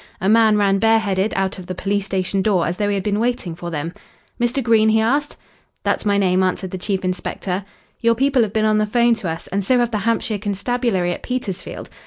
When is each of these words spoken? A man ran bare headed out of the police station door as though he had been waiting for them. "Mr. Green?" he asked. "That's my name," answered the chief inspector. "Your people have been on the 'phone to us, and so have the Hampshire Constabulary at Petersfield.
A 0.19 0.27
man 0.27 0.57
ran 0.57 0.79
bare 0.79 0.97
headed 0.97 1.31
out 1.35 1.59
of 1.59 1.67
the 1.67 1.75
police 1.75 2.07
station 2.07 2.41
door 2.41 2.65
as 2.65 2.77
though 2.77 2.87
he 2.89 2.95
had 2.95 3.03
been 3.03 3.19
waiting 3.19 3.53
for 3.53 3.69
them. 3.69 3.93
"Mr. 4.41 4.63
Green?" 4.63 4.89
he 4.89 4.99
asked. 4.99 5.37
"That's 5.83 6.07
my 6.07 6.17
name," 6.17 6.41
answered 6.41 6.71
the 6.71 6.79
chief 6.79 7.05
inspector. 7.05 7.63
"Your 7.99 8.15
people 8.15 8.41
have 8.41 8.51
been 8.51 8.65
on 8.65 8.79
the 8.79 8.87
'phone 8.87 9.13
to 9.17 9.29
us, 9.29 9.45
and 9.49 9.63
so 9.63 9.77
have 9.77 9.91
the 9.91 9.99
Hampshire 9.99 10.39
Constabulary 10.39 11.11
at 11.11 11.21
Petersfield. 11.21 11.87